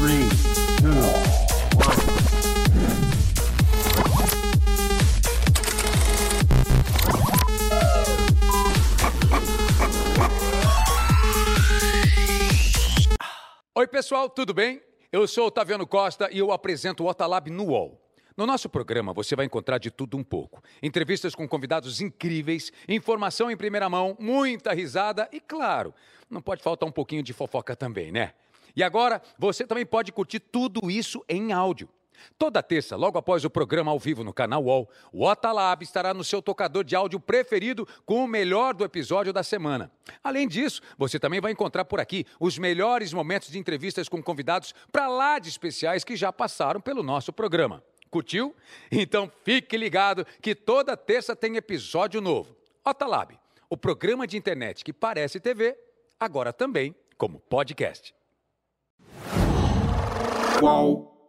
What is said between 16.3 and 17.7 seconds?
e eu apresento o Otalab no